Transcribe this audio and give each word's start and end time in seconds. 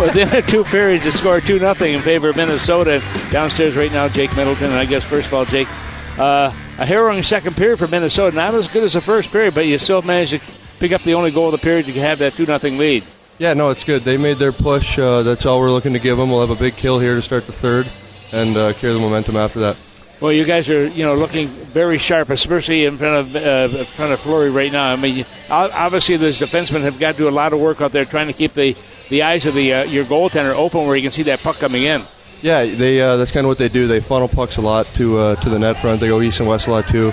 Within 0.00 0.42
two 0.44 0.64
periods, 0.64 1.04
to 1.04 1.12
score 1.12 1.40
2 1.40 1.60
nothing 1.60 1.94
in 1.94 2.00
favor 2.00 2.30
of 2.30 2.36
Minnesota. 2.36 3.00
Downstairs 3.30 3.76
right 3.76 3.92
now, 3.92 4.08
Jake 4.08 4.34
Middleton. 4.36 4.70
And 4.70 4.74
I 4.74 4.84
guess, 4.84 5.04
first 5.04 5.28
of 5.28 5.34
all, 5.34 5.44
Jake, 5.44 5.68
uh, 6.18 6.52
a 6.78 6.86
harrowing 6.86 7.22
second 7.22 7.56
period 7.56 7.78
for 7.78 7.86
Minnesota. 7.86 8.34
Not 8.34 8.54
as 8.54 8.66
good 8.66 8.82
as 8.82 8.94
the 8.94 9.00
first 9.00 9.30
period, 9.30 9.54
but 9.54 9.66
you 9.66 9.78
still 9.78 10.02
managed 10.02 10.32
to 10.32 10.40
pick 10.80 10.90
up 10.90 11.02
the 11.02 11.14
only 11.14 11.30
goal 11.30 11.46
of 11.46 11.52
the 11.52 11.58
period 11.58 11.86
to 11.86 11.92
have 12.00 12.18
that 12.18 12.32
2 12.32 12.46
nothing 12.46 12.78
lead. 12.78 13.04
Yeah, 13.40 13.54
no, 13.54 13.70
it's 13.70 13.84
good. 13.84 14.04
They 14.04 14.18
made 14.18 14.36
their 14.36 14.52
push. 14.52 14.98
Uh, 14.98 15.22
that's 15.22 15.46
all 15.46 15.60
we're 15.60 15.70
looking 15.70 15.94
to 15.94 15.98
give 15.98 16.18
them. 16.18 16.28
We'll 16.28 16.42
have 16.46 16.50
a 16.50 16.60
big 16.60 16.76
kill 16.76 16.98
here 16.98 17.14
to 17.14 17.22
start 17.22 17.46
the 17.46 17.52
third 17.52 17.88
and 18.32 18.54
uh, 18.54 18.74
carry 18.74 18.92
the 18.92 19.00
momentum 19.00 19.34
after 19.36 19.60
that. 19.60 19.78
Well, 20.20 20.30
you 20.30 20.44
guys 20.44 20.68
are 20.68 20.88
you 20.88 21.06
know 21.06 21.14
looking 21.14 21.48
very 21.48 21.96
sharp, 21.96 22.28
especially 22.28 22.84
in 22.84 22.98
front 22.98 23.34
of 23.34 23.36
uh, 23.36 23.78
in 23.78 23.86
front 23.86 24.12
of 24.12 24.20
Fleury 24.20 24.50
right 24.50 24.70
now. 24.70 24.92
I 24.92 24.96
mean, 24.96 25.24
obviously 25.48 26.18
those 26.18 26.38
defensemen 26.38 26.82
have 26.82 26.98
got 26.98 27.12
to 27.12 27.16
do 27.16 27.28
a 27.28 27.30
lot 27.30 27.54
of 27.54 27.60
work 27.60 27.80
out 27.80 27.92
there 27.92 28.04
trying 28.04 28.26
to 28.26 28.34
keep 28.34 28.52
the, 28.52 28.76
the 29.08 29.22
eyes 29.22 29.46
of 29.46 29.54
the 29.54 29.72
uh, 29.72 29.84
your 29.84 30.04
goaltender 30.04 30.54
open 30.54 30.86
where 30.86 30.94
you 30.94 31.02
can 31.02 31.10
see 31.10 31.22
that 31.22 31.40
puck 31.40 31.56
coming 31.56 31.84
in. 31.84 32.02
Yeah, 32.42 32.66
they 32.66 33.00
uh, 33.00 33.16
that's 33.16 33.30
kind 33.30 33.46
of 33.46 33.48
what 33.48 33.56
they 33.56 33.70
do. 33.70 33.86
They 33.86 34.00
funnel 34.00 34.28
pucks 34.28 34.58
a 34.58 34.60
lot 34.60 34.84
to 34.96 35.16
uh, 35.16 35.36
to 35.36 35.48
the 35.48 35.58
net 35.58 35.78
front. 35.78 36.00
They 36.00 36.08
go 36.08 36.20
east 36.20 36.40
and 36.40 36.48
west 36.50 36.66
a 36.66 36.72
lot 36.72 36.88
too. 36.88 37.10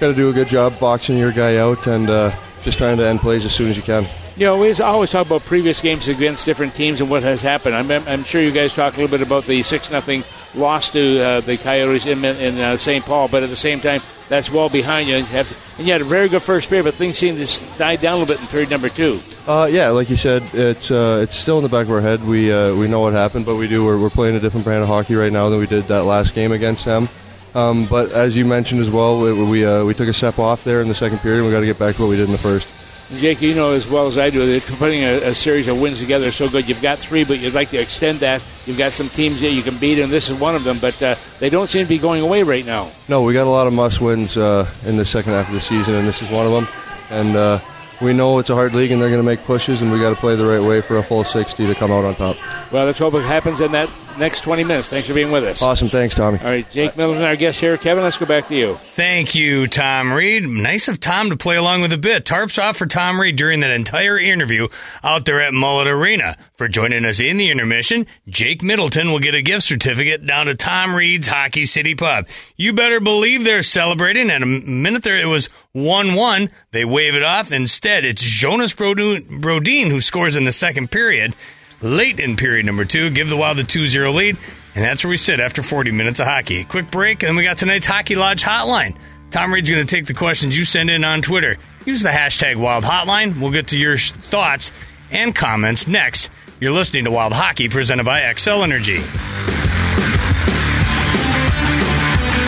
Got 0.00 0.08
to 0.08 0.14
do 0.14 0.30
a 0.30 0.32
good 0.32 0.48
job 0.48 0.80
boxing 0.80 1.18
your 1.18 1.32
guy 1.32 1.58
out 1.58 1.86
and 1.86 2.08
uh, 2.08 2.34
just 2.62 2.78
trying 2.78 2.96
to 2.96 3.06
end 3.06 3.20
plays 3.20 3.44
as 3.44 3.54
soon 3.54 3.68
as 3.68 3.76
you 3.76 3.82
can. 3.82 4.08
You 4.38 4.44
know, 4.44 4.58
we 4.58 4.70
always 4.82 5.10
talk 5.10 5.26
about 5.26 5.46
previous 5.46 5.80
games 5.80 6.08
against 6.08 6.44
different 6.44 6.74
teams 6.74 7.00
and 7.00 7.08
what 7.08 7.22
has 7.22 7.40
happened. 7.40 7.74
I'm, 7.74 7.90
I'm 8.06 8.22
sure 8.22 8.42
you 8.42 8.50
guys 8.50 8.74
talk 8.74 8.92
a 8.92 9.00
little 9.00 9.16
bit 9.16 9.26
about 9.26 9.44
the 9.44 9.62
six 9.62 9.90
nothing 9.90 10.24
loss 10.54 10.90
to 10.90 11.20
uh, 11.22 11.40
the 11.40 11.56
Coyotes 11.56 12.04
in, 12.04 12.22
in 12.22 12.58
uh, 12.58 12.76
St. 12.76 13.02
Paul, 13.02 13.28
but 13.28 13.42
at 13.42 13.48
the 13.48 13.56
same 13.56 13.80
time, 13.80 14.02
that's 14.28 14.50
well 14.50 14.68
behind 14.68 15.08
you. 15.08 15.14
And 15.16 15.26
you, 15.26 15.32
have, 15.32 15.74
and 15.78 15.86
you 15.86 15.92
had 15.94 16.02
a 16.02 16.04
very 16.04 16.28
good 16.28 16.42
first 16.42 16.68
period, 16.68 16.84
but 16.84 16.92
things 16.92 17.16
seemed 17.16 17.38
to 17.38 17.78
die 17.78 17.96
down 17.96 18.16
a 18.16 18.18
little 18.18 18.34
bit 18.34 18.42
in 18.42 18.46
period 18.48 18.68
number 18.68 18.90
two. 18.90 19.20
Uh, 19.46 19.70
yeah, 19.70 19.88
like 19.88 20.10
you 20.10 20.16
said, 20.16 20.42
it's 20.52 20.90
uh, 20.90 21.20
it's 21.22 21.38
still 21.38 21.56
in 21.56 21.62
the 21.62 21.70
back 21.70 21.86
of 21.86 21.92
our 21.92 22.02
head. 22.02 22.22
We 22.22 22.52
uh, 22.52 22.76
we 22.76 22.88
know 22.88 23.00
what 23.00 23.14
happened, 23.14 23.46
but 23.46 23.56
we 23.56 23.68
do. 23.68 23.86
We're, 23.86 23.98
we're 23.98 24.10
playing 24.10 24.36
a 24.36 24.40
different 24.40 24.64
brand 24.64 24.82
of 24.82 24.88
hockey 24.88 25.14
right 25.14 25.32
now 25.32 25.48
than 25.48 25.60
we 25.60 25.66
did 25.66 25.84
that 25.84 26.02
last 26.04 26.34
game 26.34 26.52
against 26.52 26.84
them. 26.84 27.08
Um, 27.54 27.86
but 27.86 28.12
as 28.12 28.36
you 28.36 28.44
mentioned 28.44 28.82
as 28.82 28.90
well, 28.90 29.18
we 29.18 29.32
we, 29.32 29.64
uh, 29.64 29.82
we 29.86 29.94
took 29.94 30.08
a 30.08 30.12
step 30.12 30.38
off 30.38 30.62
there 30.62 30.82
in 30.82 30.88
the 30.88 30.94
second 30.94 31.20
period. 31.20 31.38
and 31.38 31.46
We 31.46 31.52
got 31.52 31.60
to 31.60 31.66
get 31.66 31.78
back 31.78 31.94
to 31.94 32.02
what 32.02 32.10
we 32.10 32.16
did 32.16 32.26
in 32.26 32.32
the 32.32 32.38
first. 32.38 32.68
Jake, 33.14 33.40
you 33.40 33.54
know 33.54 33.70
as 33.70 33.88
well 33.88 34.08
as 34.08 34.18
I 34.18 34.30
do 34.30 34.44
that 34.46 34.66
putting 34.78 35.04
a, 35.04 35.28
a, 35.28 35.34
series 35.34 35.68
of 35.68 35.80
wins 35.80 36.00
together 36.00 36.32
so 36.32 36.48
good. 36.48 36.68
You've 36.68 36.82
got 36.82 36.98
three, 36.98 37.22
but 37.24 37.38
you'd 37.38 37.54
like 37.54 37.68
to 37.70 37.76
extend 37.76 38.18
that. 38.18 38.42
You've 38.66 38.78
got 38.78 38.92
some 38.92 39.08
teams 39.08 39.40
that 39.42 39.50
you 39.50 39.62
can 39.62 39.78
beat, 39.78 40.00
and 40.00 40.10
this 40.10 40.28
is 40.28 40.36
one 40.36 40.56
of 40.56 40.64
them. 40.64 40.78
But 40.80 41.00
uh, 41.00 41.14
they 41.38 41.48
don't 41.48 41.68
seem 41.68 41.84
to 41.84 41.88
be 41.88 41.98
going 41.98 42.22
away 42.22 42.42
right 42.42 42.66
now. 42.66 42.90
No, 43.08 43.22
we 43.22 43.32
got 43.32 43.46
a 43.46 43.50
lot 43.50 43.68
of 43.68 43.72
must 43.72 44.00
wins 44.00 44.36
uh, 44.36 44.68
in 44.84 44.96
the 44.96 45.04
second 45.04 45.32
half 45.32 45.48
of 45.48 45.54
the 45.54 45.60
season, 45.60 45.94
and 45.94 46.06
this 46.06 46.20
is 46.20 46.30
one 46.30 46.46
of 46.46 46.52
them. 46.52 46.68
And 47.10 47.36
uh, 47.36 47.60
we 48.00 48.12
know 48.12 48.38
it's 48.38 48.50
a 48.50 48.54
hard 48.54 48.74
league, 48.74 48.92
and 48.92 49.00
they're 49.00 49.10
going 49.10 49.22
to 49.22 49.26
make 49.26 49.40
pushes, 49.44 49.82
and 49.82 49.90
we 49.90 49.98
got 49.98 50.10
to 50.10 50.16
play 50.16 50.36
the 50.36 50.46
right 50.46 50.66
way 50.66 50.80
for 50.80 50.96
a 50.96 51.02
full 51.02 51.24
60 51.24 51.66
to 51.66 51.74
come 51.74 51.90
out 51.90 52.04
on 52.04 52.14
top. 52.14 52.36
Well, 52.72 52.86
let's 52.86 52.98
hope 52.98 53.14
it 53.14 53.22
happens 53.22 53.60
in 53.60 53.72
that 53.72 53.94
next 54.18 54.40
20 54.40 54.64
minutes. 54.64 54.88
Thanks 54.88 55.06
for 55.06 55.14
being 55.14 55.30
with 55.30 55.44
us. 55.44 55.62
Awesome. 55.62 55.88
Thanks, 55.88 56.14
Tommy. 56.14 56.38
All 56.38 56.46
right, 56.46 56.68
Jake 56.70 56.96
Middleton, 56.96 57.22
our 57.22 57.36
guest 57.36 57.60
here. 57.60 57.76
Kevin, 57.76 58.02
let's 58.02 58.16
go 58.16 58.26
back 58.26 58.48
to 58.48 58.56
you. 58.56 58.74
Thank 58.74 59.34
you, 59.34 59.66
Tom 59.66 60.12
Reid. 60.12 60.44
Nice 60.44 60.88
of 60.88 61.00
Tom 61.00 61.30
to 61.30 61.36
play 61.36 61.56
along 61.56 61.82
with 61.82 61.92
a 61.92 61.98
bit. 61.98 62.24
Tarps 62.24 62.62
off 62.62 62.76
for 62.76 62.86
Tom 62.86 63.20
Reid 63.20 63.36
during 63.36 63.60
that 63.60 63.70
entire 63.70 64.18
interview 64.18 64.68
out 65.04 65.26
there 65.26 65.42
at 65.42 65.52
Mullet 65.52 65.86
Arena. 65.86 66.36
For 66.54 66.68
joining 66.68 67.04
us 67.04 67.20
in 67.20 67.36
the 67.36 67.50
intermission, 67.50 68.06
Jake 68.26 68.62
Middleton 68.62 69.12
will 69.12 69.18
get 69.18 69.34
a 69.34 69.42
gift 69.42 69.64
certificate 69.64 70.26
down 70.26 70.46
to 70.46 70.54
Tom 70.54 70.94
Reid's 70.94 71.26
Hockey 71.28 71.64
City 71.66 71.94
Pub. 71.94 72.26
You 72.56 72.72
better 72.72 73.00
believe 73.00 73.44
they're 73.44 73.62
celebrating. 73.62 74.30
At 74.30 74.42
a 74.42 74.46
minute 74.46 75.02
there, 75.02 75.20
it 75.20 75.26
was 75.26 75.50
1-1. 75.74 76.50
They 76.70 76.86
wave 76.86 77.14
it 77.14 77.22
off. 77.22 77.52
Instead, 77.86 78.04
it's 78.04 78.22
Jonas 78.22 78.74
Brodin 78.74 79.86
who 79.86 80.00
scores 80.00 80.34
in 80.34 80.42
the 80.42 80.50
second 80.50 80.90
period 80.90 81.36
late 81.80 82.18
in 82.18 82.34
period 82.34 82.66
number 82.66 82.84
two, 82.84 83.10
give 83.10 83.28
the 83.28 83.36
Wild 83.36 83.60
a 83.60 83.62
2 83.62 83.86
0 83.86 84.10
lead, 84.10 84.36
and 84.74 84.84
that's 84.84 85.04
where 85.04 85.10
we 85.10 85.16
sit 85.16 85.38
after 85.38 85.62
40 85.62 85.92
minutes 85.92 86.18
of 86.18 86.26
hockey. 86.26 86.64
Quick 86.64 86.90
break, 86.90 87.22
and 87.22 87.36
we 87.36 87.44
got 87.44 87.58
tonight's 87.58 87.86
Hockey 87.86 88.16
Lodge 88.16 88.42
hotline. 88.42 88.96
Tom 89.30 89.54
Reid's 89.54 89.70
going 89.70 89.86
to 89.86 89.88
take 89.88 90.06
the 90.06 90.14
questions 90.14 90.58
you 90.58 90.64
send 90.64 90.90
in 90.90 91.04
on 91.04 91.22
Twitter. 91.22 91.58
Use 91.84 92.02
the 92.02 92.08
hashtag 92.08 92.56
Wild 92.56 92.82
Hotline. 92.82 93.40
We'll 93.40 93.52
get 93.52 93.68
to 93.68 93.78
your 93.78 93.98
thoughts 93.98 94.72
and 95.12 95.32
comments 95.32 95.86
next. 95.86 96.28
You're 96.58 96.72
listening 96.72 97.04
to 97.04 97.12
Wild 97.12 97.34
Hockey 97.34 97.68
presented 97.68 98.04
by 98.04 98.22
Xcel 98.22 98.64
Energy. 98.64 99.00